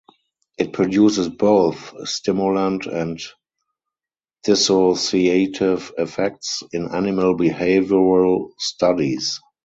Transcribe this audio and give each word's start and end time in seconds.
It 0.57 0.73
produces 0.73 1.29
both 1.29 1.93
stimulant 2.09 2.87
and 2.87 3.21
dissociative 4.43 5.91
effects 5.95 6.63
in 6.71 6.87
animal 6.91 7.37
behavioural 7.37 8.49
studies. 8.57 9.39